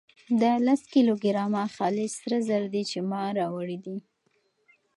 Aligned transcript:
دا 0.41 0.53
لس 0.65 0.81
کيلو 0.93 1.13
ګرامه 1.23 1.63
خالص 1.75 2.11
سره 2.21 2.37
زر 2.47 2.63
دي 2.73 2.83
چې 2.91 2.99
ما 3.09 3.23
راوړي 3.39 3.77
دي. 3.85 3.97